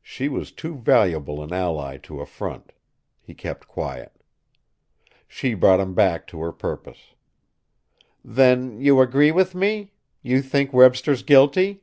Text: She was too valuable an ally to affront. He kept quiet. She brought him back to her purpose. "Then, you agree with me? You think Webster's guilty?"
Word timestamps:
She 0.00 0.30
was 0.30 0.52
too 0.52 0.74
valuable 0.74 1.42
an 1.42 1.52
ally 1.52 1.98
to 1.98 2.22
affront. 2.22 2.72
He 3.20 3.34
kept 3.34 3.68
quiet. 3.68 4.22
She 5.28 5.52
brought 5.52 5.80
him 5.80 5.92
back 5.92 6.26
to 6.28 6.40
her 6.40 6.50
purpose. 6.50 7.14
"Then, 8.24 8.80
you 8.80 9.02
agree 9.02 9.32
with 9.32 9.54
me? 9.54 9.92
You 10.22 10.40
think 10.40 10.72
Webster's 10.72 11.22
guilty?" 11.22 11.82